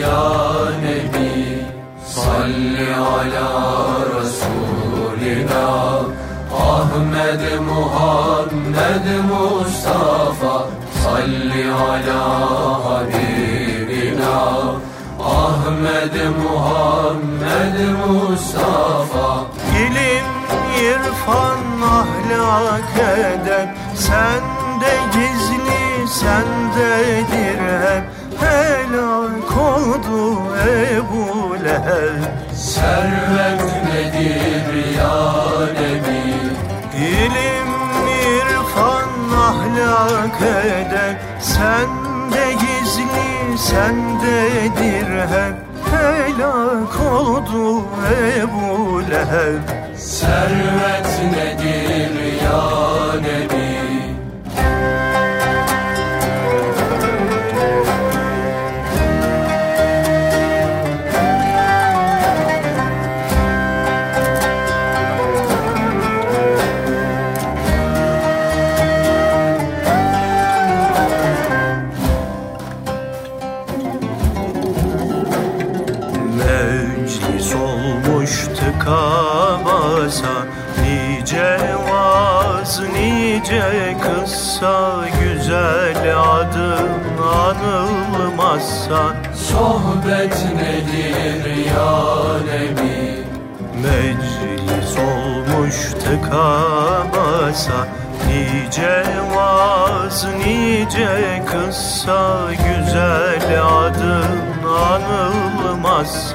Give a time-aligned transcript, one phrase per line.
[0.00, 0.24] ya
[0.82, 1.64] Nebi
[2.04, 3.48] Salli ala
[4.12, 5.66] Resulina
[6.52, 10.54] Ahmed Muhammed Mustafa
[11.02, 12.22] Salli ala
[12.84, 14.36] Habibina.
[15.18, 19.46] Ahmed Muhammed Mustafa.
[19.82, 20.28] İlim,
[20.88, 21.64] irfan,
[21.98, 28.15] ahlak, edep Sende gizli, sendedir hep
[28.96, 32.22] Helak oldu Ebu Leheb.
[32.56, 35.16] Servet nedir ya
[35.80, 36.22] Nebi?
[36.96, 37.72] İlim,
[38.40, 45.56] irfan, ahlak, edep Sende gizli, sendedir hep
[45.90, 47.84] Helak oldu
[48.38, 49.62] Ebu Leheb.
[49.96, 52.62] Servet nedir ya
[53.20, 53.55] Nebi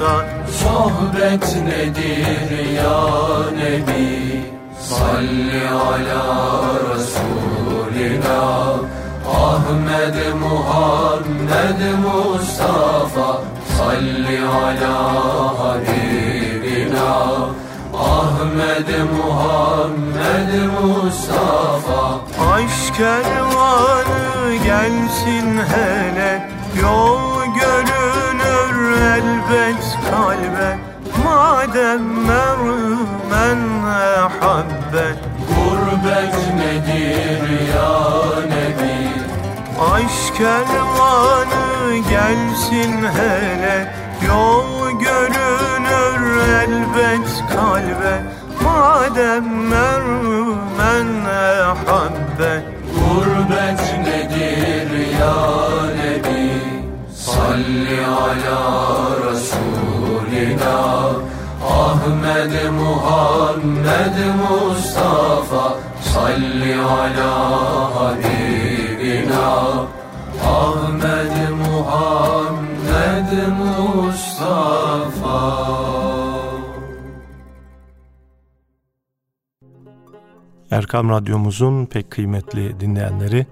[0.02, 0.26] anılmazsa
[0.64, 3.00] Sohbet nedir ya
[3.58, 4.42] Nebi?
[4.80, 6.24] Salli ala
[6.94, 8.42] Resulina
[9.28, 13.42] Ahmed Muhammed Mustafa.
[13.78, 14.98] Salli ala
[15.60, 17.14] Habibina.
[17.94, 20.52] Ahmed Muhammed
[20.82, 22.22] Mustafa.
[22.54, 26.50] Aşk kervanı gelsin hele.
[26.82, 29.91] Yol görünür elbet
[31.62, 37.94] Madem mermen ehabbet Gurbet nedir ya
[38.48, 38.98] Nebi?
[39.94, 43.94] Aşk kervanı gelsin hele
[44.28, 48.24] Yol görünür elbet kalbe.
[48.64, 52.64] Madem mermen ehabbet
[52.96, 54.90] Gurbet nedir
[55.20, 55.36] ya
[55.98, 56.52] Nebi?
[57.16, 58.62] Salli ala
[59.26, 60.82] Resulina
[62.02, 65.66] Ahmed Muhammed Mustafa
[66.02, 67.32] Salli ala
[67.96, 69.50] Habibina
[70.42, 75.40] Ahmed Muhammed Mustafa
[80.72, 83.46] Erkam Radyomuzun pek kıymetli dinleyenleri,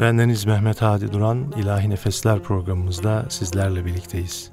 [0.00, 4.50] bendeniz Mehmet Hadi Duran İlahi Nefesler programımızda sizlerle birlikteyiz.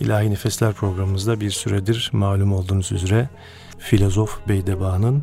[0.00, 3.28] İlahi Nefesler programımızda bir süredir malum olduğunuz üzere
[3.78, 5.22] filozof Beydeba'nın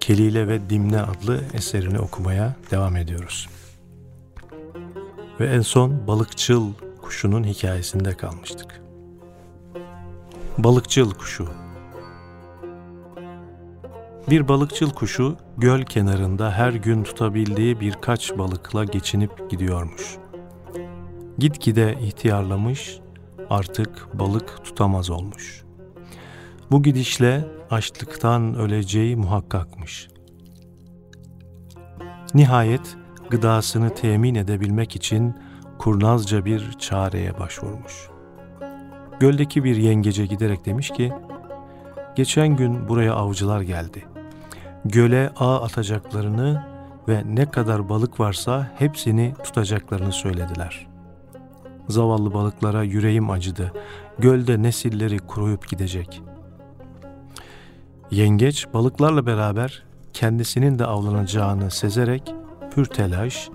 [0.00, 3.48] Kelile ve Dimne adlı eserini okumaya devam ediyoruz.
[5.40, 6.72] Ve en son balıkçıl
[7.02, 8.80] kuşunun hikayesinde kalmıştık.
[10.58, 11.48] Balıkçıl kuşu
[14.30, 20.16] bir balıkçıl kuşu göl kenarında her gün tutabildiği birkaç balıkla geçinip gidiyormuş.
[21.38, 23.00] Gitgide ihtiyarlamış,
[23.50, 25.64] artık balık tutamaz olmuş.
[26.70, 30.08] Bu gidişle açlıktan öleceği muhakkakmış.
[32.34, 32.96] Nihayet
[33.30, 35.34] gıdasını temin edebilmek için
[35.78, 38.10] kurnazca bir çareye başvurmuş.
[39.20, 41.12] Göldeki bir yengece giderek demiş ki,
[42.14, 44.04] Geçen gün buraya avcılar geldi.
[44.84, 46.64] Göle ağ atacaklarını
[47.08, 50.89] ve ne kadar balık varsa hepsini tutacaklarını söylediler.
[51.90, 53.72] Zavallı balıklara yüreğim acıdı.
[54.18, 56.22] Gölde nesilleri kuruyup gidecek.
[58.10, 59.82] Yengeç balıklarla beraber
[60.12, 62.34] kendisinin de avlanacağını sezerek
[62.74, 63.48] pür telaş,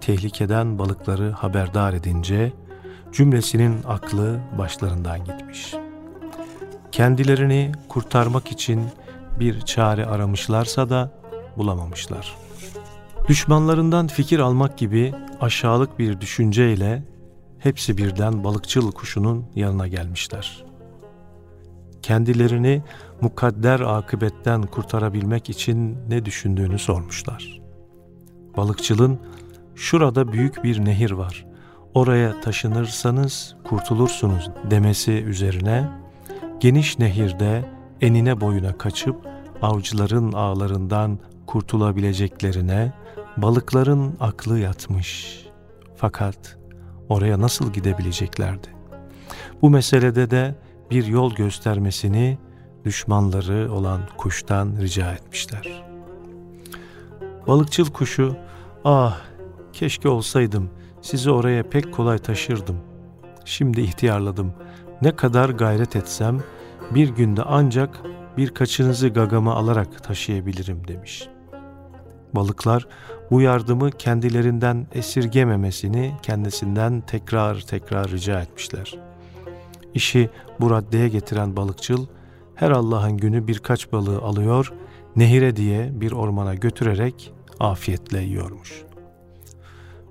[0.00, 2.52] tehlikeden balıkları haberdar edince
[3.12, 5.92] cümlesinin aklı başlarından gitmiş.''
[6.92, 8.82] kendilerini kurtarmak için
[9.40, 11.10] bir çare aramışlarsa da
[11.56, 12.36] bulamamışlar.
[13.28, 17.02] Düşmanlarından fikir almak gibi aşağılık bir düşünceyle
[17.62, 20.64] hepsi birden balıkçıl kuşunun yanına gelmişler.
[22.02, 22.82] Kendilerini
[23.20, 27.60] mukadder akıbetten kurtarabilmek için ne düşündüğünü sormuşlar.
[28.56, 29.18] Balıkçılın
[29.74, 31.46] şurada büyük bir nehir var.
[31.94, 35.88] Oraya taşınırsanız kurtulursunuz demesi üzerine
[36.60, 37.64] geniş nehirde
[38.00, 39.16] enine boyuna kaçıp
[39.62, 42.92] avcıların ağlarından kurtulabileceklerine
[43.36, 45.38] balıkların aklı yatmış.
[45.96, 46.61] Fakat
[47.12, 48.68] oraya nasıl gidebileceklerdi?
[49.62, 50.54] Bu meselede de
[50.90, 52.38] bir yol göstermesini
[52.84, 55.84] düşmanları olan kuştan rica etmişler.
[57.46, 58.36] Balıkçıl kuşu,
[58.84, 59.20] ah
[59.72, 60.70] keşke olsaydım,
[61.02, 62.76] sizi oraya pek kolay taşırdım.
[63.44, 64.52] Şimdi ihtiyarladım.
[65.02, 66.42] Ne kadar gayret etsem
[66.90, 68.00] bir günde ancak
[68.36, 71.28] birkaçınızı gagama alarak taşıyabilirim demiş.
[72.34, 72.86] Balıklar
[73.30, 78.98] bu yardımı kendilerinden esirgememesini kendisinden tekrar tekrar rica etmişler.
[79.94, 80.30] İşi
[80.60, 82.06] bu raddeye getiren balıkçıl
[82.54, 84.72] her Allah'ın günü birkaç balığı alıyor,
[85.16, 88.84] nehire diye bir ormana götürerek afiyetle yiyormuş.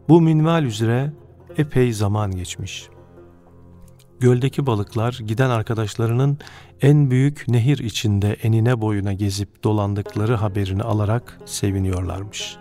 [0.09, 1.13] Bu minval üzere
[1.57, 2.89] epey zaman geçmiş.
[4.19, 6.38] Göldeki balıklar giden arkadaşlarının
[6.81, 12.57] en büyük nehir içinde enine boyuna gezip dolandıkları haberini alarak seviniyorlarmış.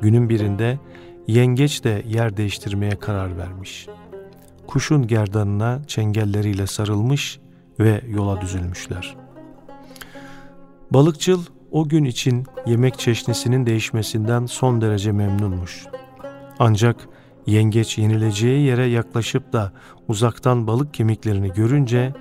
[0.00, 0.78] Günün birinde
[1.26, 3.86] yengeç de yer değiştirmeye karar vermiş.
[4.66, 7.40] Kuşun gerdanına çengelleriyle sarılmış
[7.80, 9.16] ve yola düzülmüşler.
[10.90, 15.86] Balıkçıl o gün için yemek çeşnisinin değişmesinden son derece memnunmuş.
[16.58, 17.08] Ancak
[17.46, 19.72] yengeç yenileceği yere yaklaşıp da
[20.08, 22.14] uzaktan balık kemiklerini görünce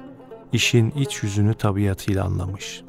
[0.53, 2.83] işin iç yüzünü tabiatıyla anlamış.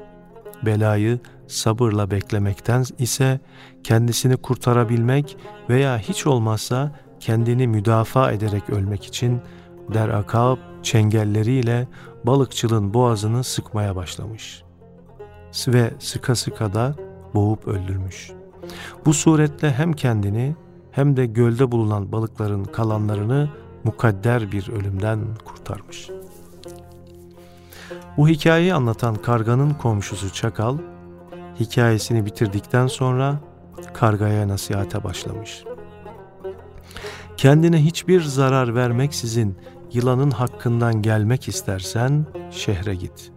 [0.67, 3.41] Belayı sabırla beklemekten ise
[3.85, 5.37] kendisini kurtarabilmek
[5.69, 9.41] veya hiç olmazsa kendini müdafaa ederek ölmek için
[9.95, 11.89] derakab çengelleriyle
[12.25, 14.63] balıkçılın boğazını sıkmaya başlamış.
[15.69, 16.97] Ve sıka sıka da
[17.35, 18.33] boğup öldürmüş.
[19.07, 20.57] Bu suretle hem kendini
[20.91, 23.51] hem de gölde bulunan balıkların kalanlarını
[23.85, 26.09] mukadder bir ölümden kurtarmış.
[28.17, 30.79] Bu hikayeyi anlatan karganın komşusu Çakal,
[31.61, 33.41] hikayesini bitirdikten sonra
[33.95, 35.65] kargaya nasihate başlamış.
[37.37, 39.59] Kendine hiçbir zarar vermeksizin
[39.93, 43.33] yılanın hakkından gelmek istersen şehre git.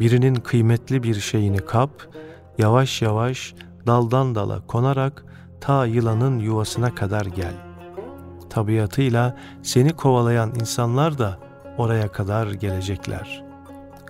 [0.00, 1.90] Birinin kıymetli bir şeyini kap,
[2.58, 3.54] yavaş yavaş
[3.86, 5.24] daldan dala konarak
[5.60, 7.54] ta yılanın yuvasına kadar gel.
[8.50, 11.38] Tabiatıyla seni kovalayan insanlar da
[11.78, 13.43] oraya kadar gelecekler.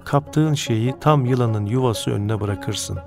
[0.04, 2.98] Kaptığın şeyi tam yılanın yuvası önüne bırakırsın.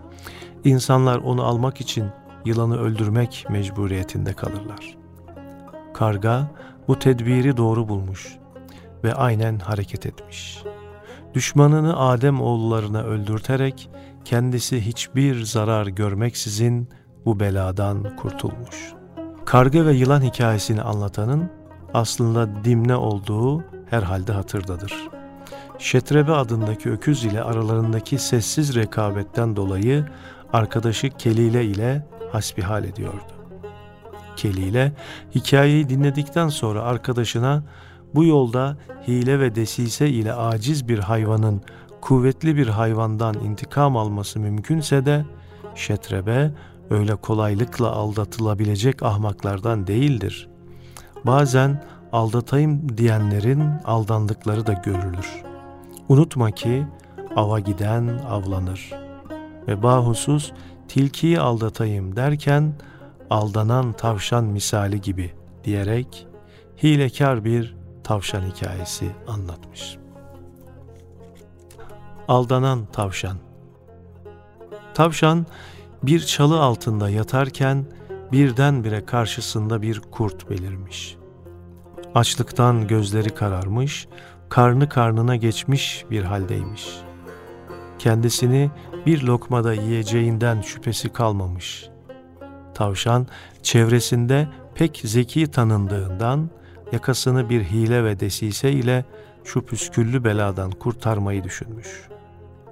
[0.64, 2.06] İnsanlar onu almak için
[2.46, 4.98] yılanı öldürmek mecburiyetinde kalırlar.
[5.94, 6.52] Karga
[6.88, 8.38] bu tedbiri doğru bulmuş
[9.04, 10.64] ve aynen hareket etmiş.
[11.34, 13.90] Düşmanını Adem oğullarına öldürterek
[14.26, 16.90] kendisi hiçbir zarar görmeksizin
[17.26, 18.94] bu beladan kurtulmuş.
[19.46, 21.50] Karga ve yılan hikayesini anlatanın
[21.94, 25.17] aslında Dimne olduğu herhalde hatırdadır.
[25.80, 30.06] Şetrebe adındaki öküz ile aralarındaki sessiz rekabetten dolayı
[30.54, 33.34] arkadaşı Kelile ile hasbihal ediyordu.
[34.36, 34.92] Kelile
[35.36, 37.64] hikayeyi dinledikten sonra arkadaşına
[38.16, 41.62] bu yolda hile ve desise ile aciz bir hayvanın
[42.02, 45.26] kuvvetli bir hayvandan intikam alması mümkünse de
[45.76, 46.52] şetrebe
[46.90, 50.50] öyle kolaylıkla aldatılabilecek ahmaklardan değildir.
[51.26, 55.47] Bazen aldatayım diyenlerin aldandıkları da görülür.
[56.10, 56.86] Unutma ki
[57.36, 58.92] ava giden avlanır.
[59.68, 60.52] Ve bahusus
[60.88, 62.74] tilkiyi aldatayım derken
[63.30, 65.34] aldanan tavşan misali gibi
[65.64, 66.28] diyerek
[66.84, 69.98] hilekar bir tavşan hikayesi anlatmış.
[72.28, 73.38] Aldanan tavşan
[74.94, 75.46] Tavşan
[76.04, 77.86] bir çalı altında yatarken
[78.32, 81.18] birdenbire karşısında bir kurt belirmiş.
[82.16, 84.08] Açlıktan gözleri kararmış,
[84.50, 86.88] karnı karnına geçmiş bir haldeymiş.
[88.00, 88.72] Kendisini
[89.06, 91.90] bir lokmada yiyeceğinden şüphesi kalmamış.
[92.74, 93.28] Tavşan
[93.64, 96.50] çevresinde pek zeki tanındığından
[96.92, 99.06] yakasını bir hile ve desise ile
[99.44, 102.08] şu püsküllü beladan kurtarmayı düşünmüş.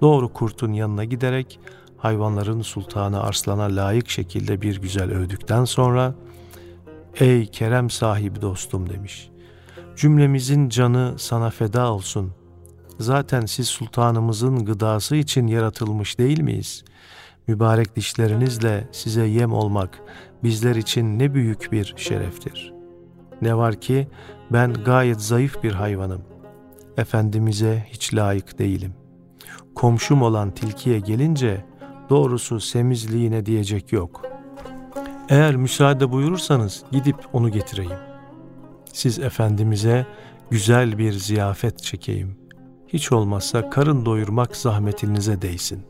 [0.01, 1.59] Doğru kurtun yanına giderek
[1.97, 6.15] hayvanların sultanı Arslan'a layık şekilde bir güzel övdükten sonra
[7.19, 9.29] ''Ey kerem sahibi dostum'' demiş.
[9.95, 12.31] ''Cümlemizin canı sana feda olsun.
[12.99, 16.83] Zaten siz sultanımızın gıdası için yaratılmış değil miyiz?
[17.47, 19.99] Mübarek dişlerinizle size yem olmak
[20.43, 22.73] bizler için ne büyük bir şereftir.
[23.41, 24.07] Ne var ki
[24.51, 26.21] ben gayet zayıf bir hayvanım.
[26.97, 28.93] Efendimiz'e hiç layık değilim.
[29.75, 31.65] Komşum olan tilkiye gelince
[32.09, 34.21] doğrusu semizliğine diyecek yok.
[35.29, 38.14] Eğer müsaade buyurursanız gidip onu getireyim.
[38.95, 40.05] Siz Efendimiz'e
[40.49, 42.37] güzel bir ziyafet çekeyim.
[42.87, 45.83] Hiç olmazsa karın doyurmak zahmetinize değsin.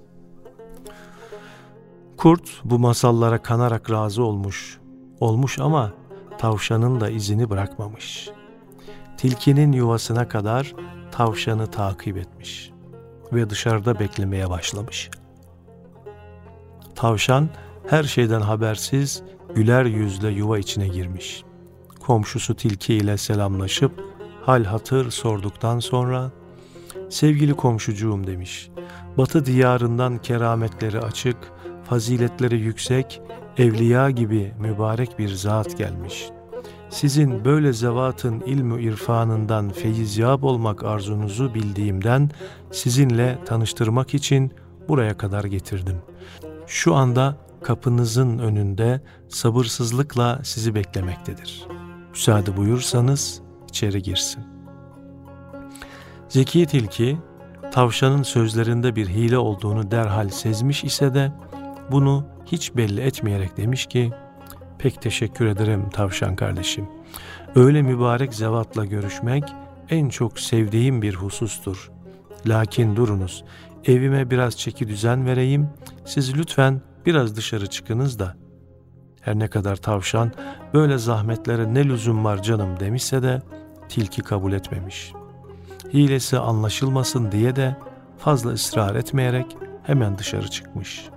[2.18, 4.80] Kurt bu masallara kanarak razı olmuş.
[5.20, 5.94] Olmuş ama
[6.38, 8.30] tavşanın da izini bırakmamış.
[9.18, 10.76] Tilkinin yuvasına kadar
[11.12, 12.72] tavşanı takip etmiş
[13.34, 15.10] ve dışarıda beklemeye başlamış.
[16.96, 17.50] Tavşan
[17.88, 19.24] her şeyden habersiz
[19.56, 21.44] güler yüzle yuva içine girmiş.
[22.06, 23.92] Komşusu tilki ile selamlaşıp
[24.42, 26.32] hal hatır sorduktan sonra
[27.10, 28.70] sevgili komşucuğum demiş.
[29.18, 31.38] Batı diyarından kerametleri açık,
[31.84, 33.22] faziletleri yüksek,
[33.58, 36.30] evliya gibi mübarek bir zat gelmiş.
[36.90, 42.32] Sizin böyle zevatın ilmu irfanından feyizyab olmak arzunuzu bildiğimden
[42.72, 44.54] sizinle tanıştırmak için
[44.88, 45.98] buraya kadar getirdim.
[46.68, 51.68] Şu anda kapınızın önünde sabırsızlıkla sizi beklemektedir.
[52.16, 54.44] Müsaade buyursanız içeri girsin.
[56.30, 57.18] Zeki Tilki,
[57.72, 61.32] tavşanın sözlerinde bir hile olduğunu derhal sezmiş ise de
[61.92, 64.12] bunu hiç belli etmeyerek demiş ki,
[64.78, 66.88] pek teşekkür ederim tavşan kardeşim.
[67.56, 69.44] Öyle mübarek zevatla görüşmek
[69.90, 71.92] en çok sevdiğim bir husustur.
[72.46, 73.44] Lakin durunuz,
[73.86, 75.70] evime biraz çeki düzen vereyim,
[76.06, 78.45] siz lütfen biraz dışarı çıkınız da.
[79.26, 80.32] Her ne kadar tavşan
[80.74, 83.42] böyle zahmetlere ne lüzum var canım demişse de
[83.90, 85.14] tilki kabul etmemiş.
[85.94, 87.76] Hilesi anlaşılmasın diye de
[88.18, 91.10] fazla ısrar etmeyerek hemen dışarı çıkmış.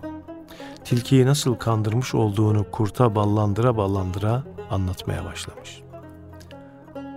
[0.84, 5.82] Tilkiyi nasıl kandırmış olduğunu kurta ballandıra ballandıra anlatmaya başlamış.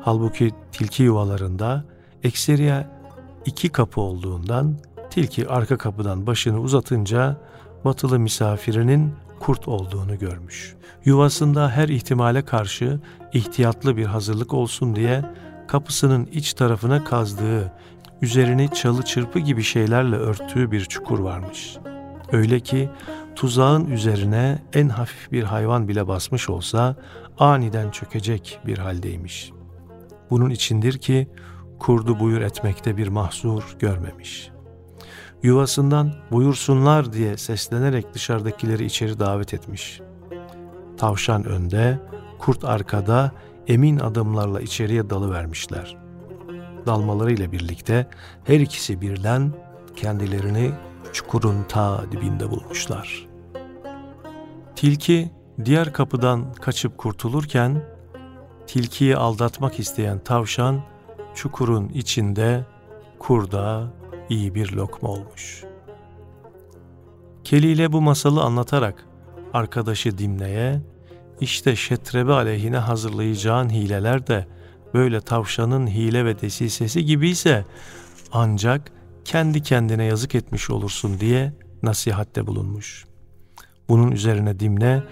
[0.02, 1.84] Halbuki tilki yuvalarında
[2.24, 2.88] ekseriye
[3.46, 4.78] iki kapı olduğundan
[5.10, 7.38] tilki arka kapıdan başını uzatınca
[7.86, 10.76] batılı misafirinin kurt olduğunu görmüş.
[11.06, 13.00] Yuvasında her ihtimale karşı
[13.34, 15.22] ihtiyatlı bir hazırlık olsun diye
[15.68, 17.72] kapısının iç tarafına kazdığı,
[18.22, 21.78] üzerini çalı çırpı gibi şeylerle örttüğü bir çukur varmış.
[22.32, 22.90] Öyle ki
[23.36, 26.96] tuzağın üzerine en hafif bir hayvan bile basmış olsa
[27.40, 29.52] aniden çökecek bir haldeymiş.
[30.30, 31.28] Bunun içindir ki
[31.80, 34.51] kurdu buyur etmekte bir mahzur görmemiş.
[35.44, 40.02] Yuvasından buyursunlar diye seslenerek dışarıdakileri içeri davet etmiş.
[40.98, 42.00] Tavşan önde,
[42.40, 43.32] kurt arkada
[43.68, 45.98] emin adımlarla içeriye dalı vermişler.
[46.86, 48.08] Dalmalarıyla birlikte
[48.44, 49.54] her ikisi birden
[49.96, 50.72] kendilerini
[51.14, 53.28] çukurun ta dibinde bulmuşlar.
[54.76, 55.32] Tilki
[55.66, 57.84] diğer kapıdan kaçıp kurtulurken
[58.68, 60.82] tilkiyi aldatmak isteyen tavşan
[61.36, 62.66] çukurun içinde
[63.20, 63.88] kurda
[64.32, 65.64] iyi bir lokma olmuş.
[67.44, 69.06] Kelile bu masalı anlatarak
[69.54, 70.82] arkadaşı Dimne'ye
[71.42, 74.48] işte şetrebe aleyhine hazırlayacağın hileler de
[74.94, 77.66] böyle tavşanın hile ve desisesi gibiyse
[78.32, 78.92] ancak
[79.26, 83.06] kendi kendine yazık etmiş olursun diye nasihatte bulunmuş.
[83.90, 85.04] Bunun üzerine Dimne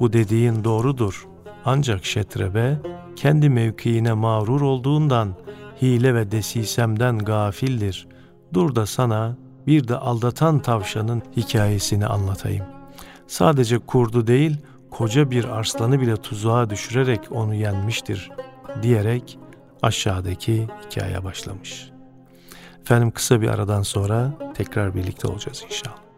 [0.00, 1.28] bu dediğin doğrudur
[1.64, 2.78] ancak şetrebe
[3.16, 5.34] kendi mevkiine mağrur olduğundan
[5.82, 8.09] hile ve desisemden gafildir.
[8.54, 12.66] Dur da sana bir de aldatan tavşanın hikayesini anlatayım.
[13.26, 14.56] Sadece kurdu değil,
[14.90, 18.30] koca bir arslanı bile tuzağa düşürerek onu yenmiştir
[18.82, 19.38] diyerek
[19.82, 21.90] aşağıdaki hikaye başlamış.
[22.82, 26.09] Efendim kısa bir aradan sonra tekrar birlikte olacağız inşallah.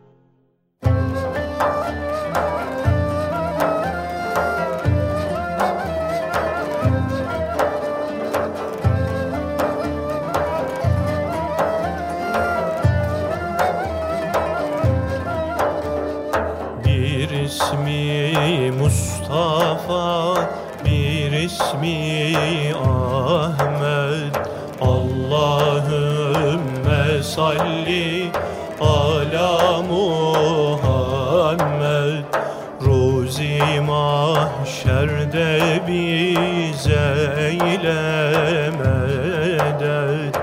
[21.45, 24.35] İsmi Ahmet.
[24.81, 26.23] Allahümme
[27.23, 28.31] salli
[28.81, 31.05] ala Muhammed.
[32.85, 40.37] Ruzi mahşerde bize eyle medet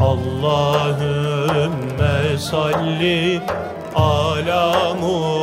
[0.00, 1.38] Allahümme
[2.38, 3.40] salli
[3.94, 5.35] ala Muhammed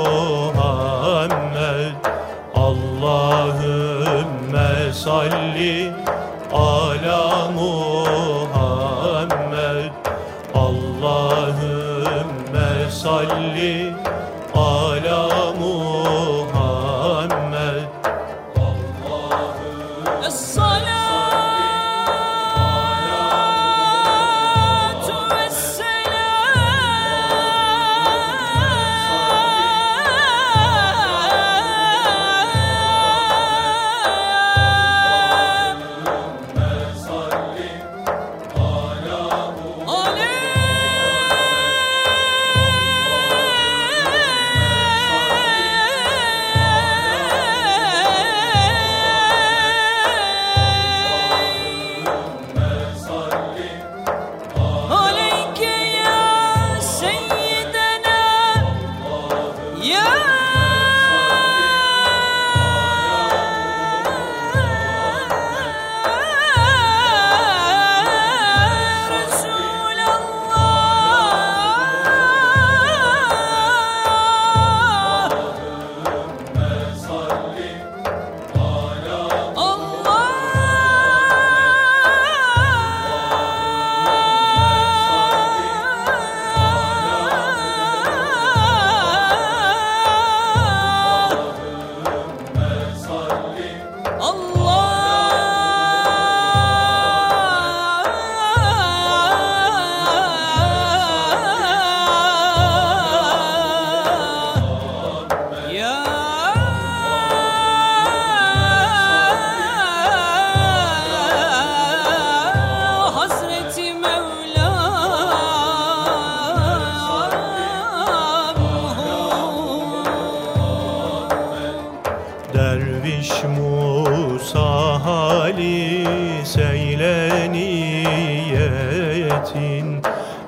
[128.53, 130.01] niyetin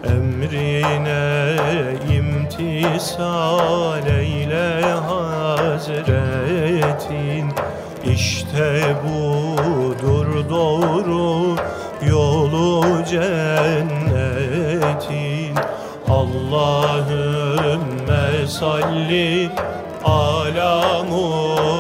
[0.04, 1.56] Emrine
[2.18, 6.16] imtisal eyle hazretin.
[8.06, 11.56] İşte budur doğru
[12.10, 14.46] yolu cennetin.
[16.10, 17.38] Allahümme
[18.48, 19.50] salli
[20.04, 21.75] ala Muhammed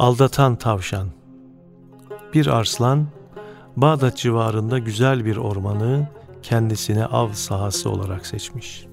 [0.00, 1.08] Aldatan tavşan
[2.34, 3.06] Bir arslan
[3.76, 6.08] Bağdat civarında güzel bir ormanı
[6.42, 8.86] kendisine av sahası olarak seçmiş.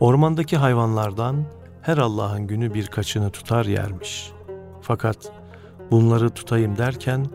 [0.00, 1.44] Ormandaki hayvanlardan
[1.80, 4.32] her Allah'ın günü birkaçını tutar yermiş.
[4.82, 5.32] Fakat
[5.90, 7.26] bunları tutayım derken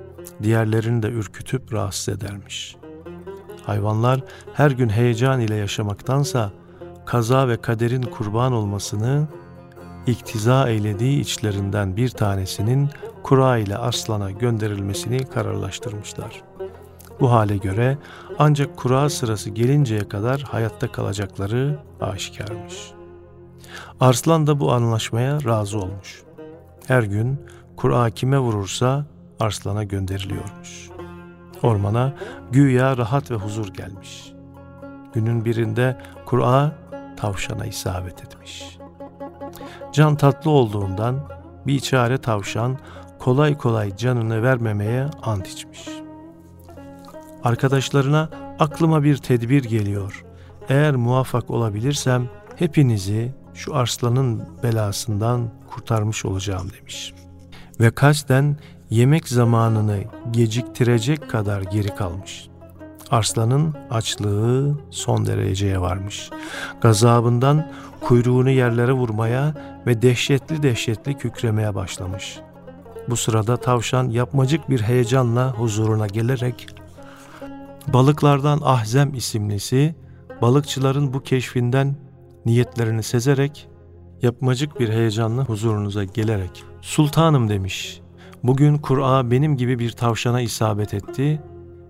[0.44, 2.76] diğerlerini de ürkütüp rahatsız edermiş.
[3.66, 4.24] Hayvanlar
[4.54, 6.52] her gün heyecan ile yaşamaktansa
[7.06, 9.28] kaza ve kaderin kurban olmasını
[10.08, 12.90] iktiza eylediği içlerinden bir tanesinin
[13.24, 16.44] kura ile aslana gönderilmesini kararlaştırmışlar.
[17.20, 17.98] Bu hale göre
[18.40, 22.92] ancak kura sırası gelinceye kadar hayatta kalacakları aşikarmış.
[24.00, 26.24] Arslan da bu anlaşmaya razı olmuş.
[26.88, 27.42] Her gün
[27.76, 29.06] kura kime vurursa
[29.40, 30.90] arslana gönderiliyormuş.
[31.64, 32.14] Ormana
[32.52, 34.34] güya rahat ve huzur gelmiş.
[35.14, 36.76] Günün birinde kura
[37.18, 38.77] tavşana isabet etmiş.
[39.98, 41.20] Can tatlı olduğundan
[41.68, 42.78] bir çare tavşan
[43.20, 45.88] kolay kolay canını vermemeye ant içmiş.
[47.44, 48.30] Arkadaşlarına
[48.60, 50.26] aklıma bir tedbir geliyor.
[50.70, 57.14] Eğer muvaffak olabilirsem hepinizi şu arslanın belasından kurtarmış olacağım demiş.
[57.80, 58.58] Ve kasten
[58.90, 60.00] yemek zamanını
[60.32, 62.50] geciktirecek kadar geri kalmış.
[63.12, 66.30] Arslanın açlığı son dereceye varmış.
[66.82, 69.54] Gazabından kuyruğunu yerlere vurmaya
[69.88, 72.40] ve dehşetli dehşetli kükremeye başlamış.
[73.10, 76.68] Bu sırada tavşan yapmacık bir heyecanla huzuruna gelerek
[77.94, 79.96] balıklardan Ahzem isimlisi
[80.42, 81.96] balıkçıların bu keşfinden
[82.46, 83.70] niyetlerini sezerek
[84.22, 88.02] yapmacık bir heyecanla huzurunuza gelerek Sultanım demiş.
[88.44, 91.42] Bugün Kur'a benim gibi bir tavşana isabet etti.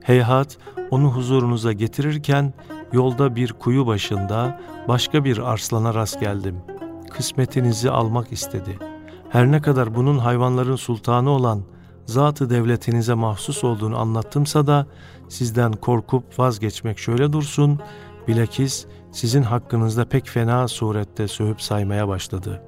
[0.01, 0.57] Heyhat
[0.91, 2.53] onu huzurunuza getirirken
[2.93, 6.55] yolda bir kuyu başında başka bir arslana rast geldim.
[7.09, 8.79] Kısmetinizi almak istedi.
[9.29, 11.61] Her ne kadar bunun hayvanların sultanı olan
[12.05, 14.87] zatı devletinize mahsus olduğunu anlattımsa da
[15.29, 17.79] sizden korkup vazgeçmek şöyle dursun,
[18.27, 22.61] bilakis sizin hakkınızda pek fena surette sövüp saymaya başladı.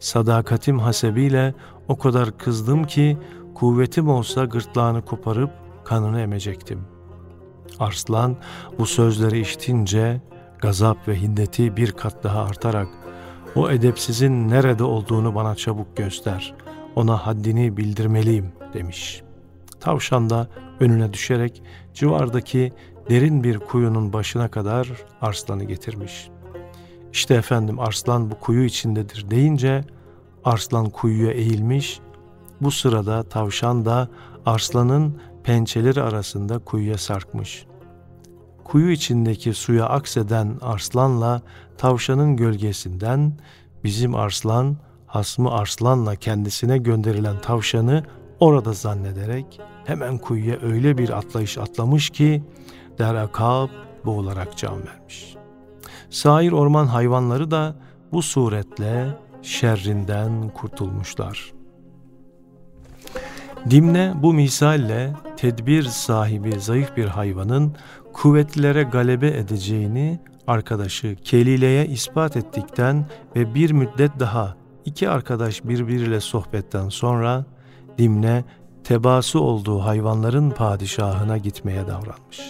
[0.00, 1.54] Sadakatim hasebiyle
[1.88, 3.18] o kadar kızdım ki
[3.54, 5.50] kuvvetim olsa gırtlağını koparıp
[5.84, 6.95] kanını emecektim.
[7.78, 8.36] Arslan
[8.78, 10.20] bu sözleri işitince
[10.58, 12.88] gazap ve hiddeti bir kat daha artarak
[13.54, 16.54] o edepsizin nerede olduğunu bana çabuk göster.
[16.96, 19.22] Ona haddini bildirmeliyim demiş.
[19.80, 20.48] Tavşan da
[20.80, 21.62] önüne düşerek
[21.94, 22.72] civardaki
[23.10, 24.88] derin bir kuyunun başına kadar
[25.20, 26.28] arslanı getirmiş.
[27.12, 29.84] İşte efendim arslan bu kuyu içindedir deyince
[30.44, 32.00] arslan kuyuya eğilmiş.
[32.60, 34.08] Bu sırada tavşan da
[34.46, 37.66] arslanın pençeleri arasında kuyuya sarkmış.
[38.64, 41.42] Kuyu içindeki suya akseden arslanla
[41.78, 43.32] tavşanın gölgesinden
[43.84, 48.04] bizim arslan hasmı arslanla kendisine gönderilen tavşanı
[48.40, 52.44] orada zannederek hemen kuyuya öyle bir atlayış atlamış ki
[52.98, 53.68] derakab
[54.04, 55.36] boğularak can vermiş.
[56.10, 57.76] Sair orman hayvanları da
[58.12, 61.55] bu suretle şerrinden kurtulmuşlar.
[63.70, 67.74] Dimne bu misalle tedbir sahibi zayıf bir hayvanın
[68.12, 76.88] kuvvetlilere galebe edeceğini arkadaşı Kelile'ye ispat ettikten ve bir müddet daha iki arkadaş birbiriyle sohbetten
[76.88, 77.44] sonra
[77.98, 78.44] Dimne
[78.84, 82.40] tebası olduğu hayvanların padişahına gitmeye davranmış.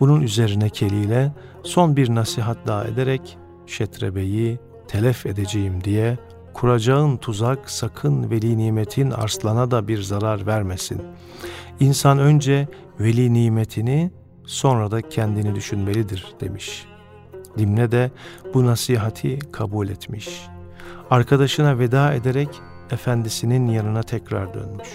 [0.00, 6.18] Bunun üzerine Kelile son bir nasihat daha ederek Şetrebe'yi telef edeceğim diye
[6.54, 11.02] kuracağın tuzak sakın veli nimetin arslana da bir zarar vermesin.
[11.80, 12.68] İnsan önce
[13.00, 14.10] veli nimetini
[14.46, 16.86] sonra da kendini düşünmelidir demiş.
[17.58, 18.10] Dimne de
[18.54, 20.46] bu nasihati kabul etmiş.
[21.10, 22.48] Arkadaşına veda ederek
[22.90, 24.88] efendisinin yanına tekrar dönmüş.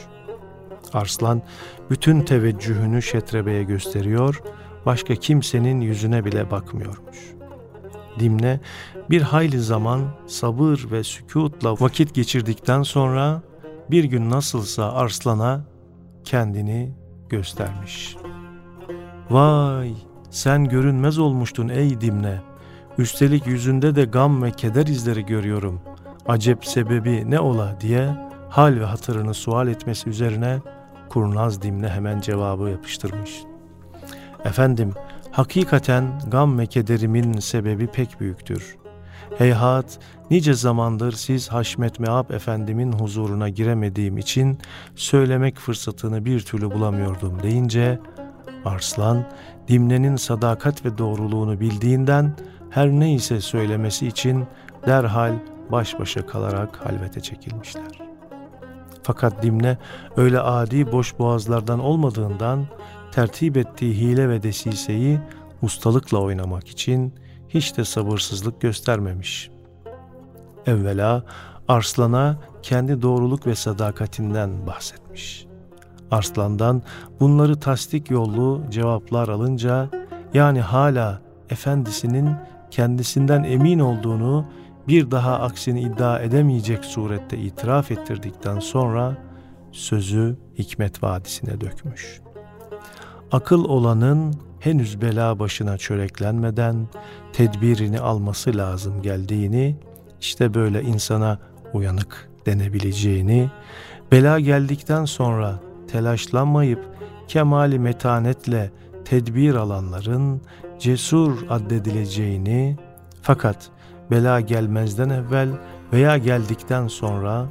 [0.93, 1.41] Arslan
[1.89, 4.41] bütün teveccühünü Şetrebe'ye gösteriyor,
[4.85, 7.38] başka kimsenin yüzüne bile bakmıyormuş.
[8.19, 8.59] Dimne
[9.09, 13.41] bir hayli zaman sabır ve sükutla vakit geçirdikten sonra
[13.91, 15.61] bir gün nasılsa Arslan'a
[16.23, 16.93] kendini
[17.29, 18.15] göstermiş.
[19.29, 19.93] Vay
[20.29, 22.41] sen görünmez olmuştun ey Dimne.
[22.97, 25.81] Üstelik yüzünde de gam ve keder izleri görüyorum.
[26.27, 28.09] Acep sebebi ne ola diye
[28.49, 30.59] hal ve hatırını sual etmesi üzerine
[31.09, 33.43] kurnaz Dimne hemen cevabı yapıştırmış.
[34.45, 34.93] Efendim
[35.39, 38.77] hakikaten gam ve kederimin sebebi pek büyüktür.
[39.37, 39.99] Heyhat
[40.31, 44.59] nice zamandır siz Haşmet Meab Efendimin huzuruna giremediğim için
[44.95, 47.99] söylemek fırsatını bir türlü bulamıyordum deyince
[48.65, 49.25] Arslan
[49.67, 52.35] Dimne'nin sadakat ve doğruluğunu bildiğinden
[52.69, 54.45] her neyse söylemesi için
[54.87, 55.33] derhal
[55.71, 57.99] baş başa kalarak halvete çekilmişler.
[59.03, 59.77] Fakat Dimne
[60.17, 62.65] öyle adi boş boğazlardan olmadığından
[63.11, 65.19] tertip ettiği hile ve desiseyi
[65.61, 67.13] ustalıkla oynamak için
[67.49, 69.49] hiç de sabırsızlık göstermemiş.
[70.65, 71.23] Evvela
[71.67, 75.45] Arslan'a kendi doğruluk ve sadakatinden bahsetmiş.
[76.11, 76.81] Arslan'dan
[77.19, 79.89] bunları tasdik yollu cevaplar alınca
[80.33, 82.29] yani hala efendisinin
[82.71, 84.45] kendisinden emin olduğunu
[84.87, 89.17] bir daha aksini iddia edemeyecek surette itiraf ettirdikten sonra
[89.71, 92.21] sözü Hikmet Vadisi'ne dökmüş.
[93.31, 96.87] Akıl olanın henüz bela başına çöreklenmeden
[97.33, 99.75] tedbirini alması lazım geldiğini,
[100.21, 101.39] işte böyle insana
[101.73, 103.49] uyanık denebileceğini,
[104.11, 106.85] bela geldikten sonra telaşlanmayıp
[107.27, 108.71] kemali metanetle
[109.05, 110.41] tedbir alanların
[110.79, 112.77] cesur addedileceğini
[113.21, 113.69] fakat
[114.11, 115.49] bela gelmezden evvel
[115.93, 117.45] veya geldikten sonra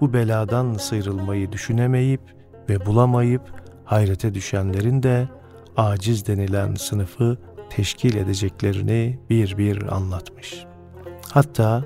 [0.00, 2.20] bu beladan sıyrılmayı düşünemeyip
[2.68, 5.28] ve bulamayıp hayrete düşenlerin de
[5.76, 7.38] aciz denilen sınıfı
[7.70, 10.64] teşkil edeceklerini bir bir anlatmış.
[11.30, 11.84] Hatta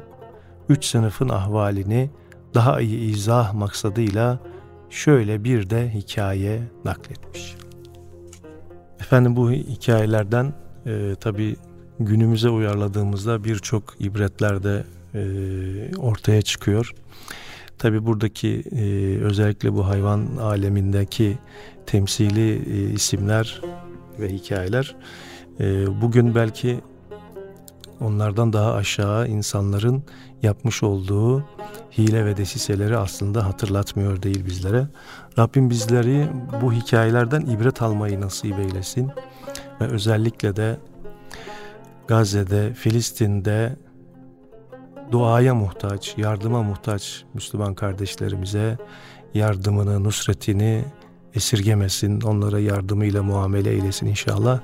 [0.68, 2.10] üç sınıfın ahvalini
[2.54, 4.38] daha iyi izah maksadıyla
[4.90, 7.56] şöyle bir de hikaye nakletmiş.
[9.00, 10.52] Efendim bu hikayelerden
[10.86, 11.56] e, tabi
[12.00, 14.84] günümüze uyarladığımızda birçok ibretler de
[15.14, 16.94] e, ortaya çıkıyor.
[17.78, 18.84] Tabi buradaki e,
[19.24, 21.38] özellikle bu hayvan alemindeki
[21.88, 23.60] temsili e, isimler
[24.18, 24.96] ve hikayeler
[25.60, 26.80] e, bugün belki
[28.00, 30.02] onlardan daha aşağı insanların
[30.42, 31.44] yapmış olduğu
[31.98, 34.86] hile ve desiseleri aslında hatırlatmıyor değil bizlere.
[35.38, 36.28] Rabbim bizleri
[36.62, 39.10] bu hikayelerden ibret almayı nasip eylesin
[39.80, 40.76] ve özellikle de
[42.08, 43.76] Gazze'de, Filistin'de
[45.12, 48.78] duaya muhtaç, yardıma muhtaç Müslüman kardeşlerimize
[49.34, 50.84] yardımını, nusretini
[51.34, 54.60] esirgemesin, onlara yardımıyla muamele eylesin inşallah.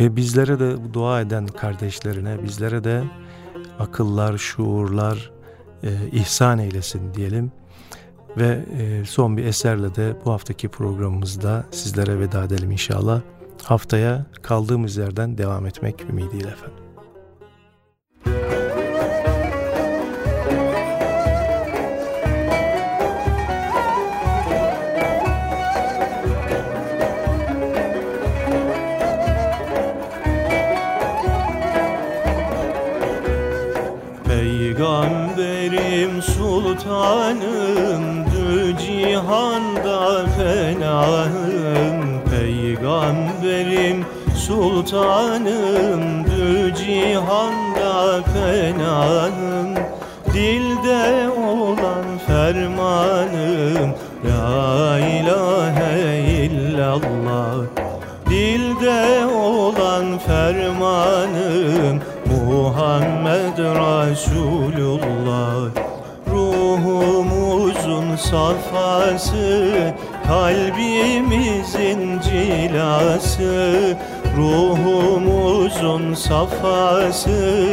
[0.00, 3.04] Ve bizlere de dua eden kardeşlerine, bizlere de
[3.78, 5.32] akıllar, şuurlar
[5.82, 7.52] e, ihsan eylesin diyelim.
[8.36, 13.20] Ve e, son bir eserle de bu haftaki programımızda sizlere veda edelim inşallah.
[13.62, 16.84] Haftaya kaldığımız yerden devam etmek ümidiyle efendim.
[44.84, 49.74] Sultanım Dü cihanda fenahım
[50.32, 53.94] Dilde olan fermanım
[54.24, 57.56] La ilahe illallah.
[58.30, 64.34] Dilde olan fermanım Muhammed Resulullah.
[66.30, 69.72] Ruhumuzun safası
[70.26, 73.96] Kalbimizin cilası
[74.36, 77.66] Ruhumuzun safası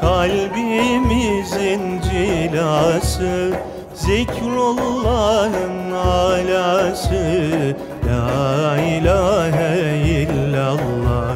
[0.00, 3.52] Kalbimizin cilası
[3.94, 7.74] Zikrullah'ın alası.
[8.06, 11.34] La ilahe illallah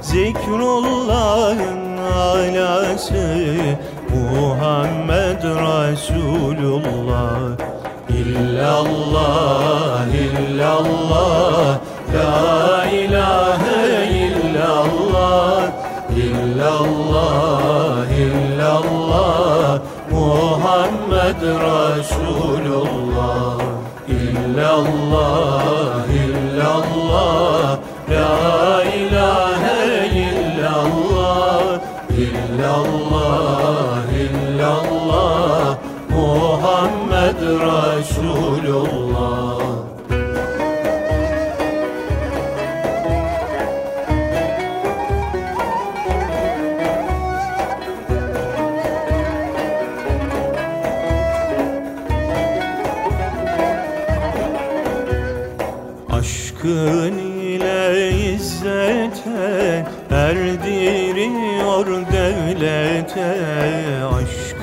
[0.00, 3.56] Zikrullah'ın alası.
[4.14, 7.40] Muhammed Resulullah
[8.08, 11.78] İllallah, illallah
[12.14, 12.87] La
[16.58, 19.78] İllallah, illallah
[20.10, 23.58] Muhammed Resulullah.
[24.08, 26.07] İllallah,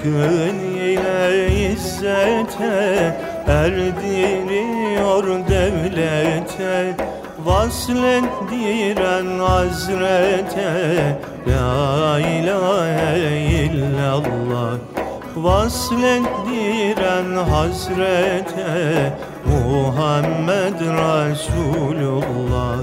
[0.05, 6.95] Aşkın ile izzete erdiriyor devlete.
[7.45, 14.77] Vaslettiren hazrete La ilahe illallah.
[15.35, 19.13] Vaslettiren hazrete
[19.45, 22.79] Muhammed Resulullah.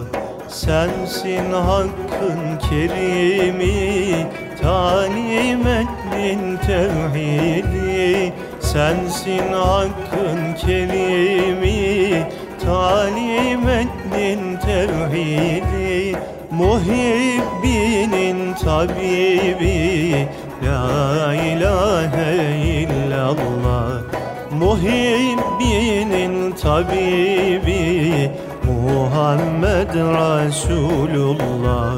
[0.48, 4.26] Sensin hakkın kerimi
[4.62, 5.66] Talim
[6.12, 12.26] ettin tevhidi Sensin hakkın kerimi
[12.64, 16.16] Talim ettin tevhidi
[16.50, 20.28] Muhibbinin tabibi.
[20.64, 24.02] La ilahe illallah
[24.60, 28.30] Muhibbinin tabibi.
[28.64, 31.92] Muhammed Resulullah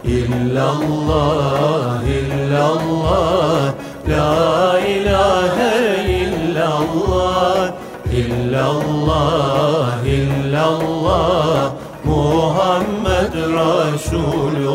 [0.05, 3.73] İllallah, illallah
[4.09, 5.77] La ilahe
[6.21, 7.73] illallah.
[8.13, 9.84] İllallah,
[13.55, 14.75] Resulullah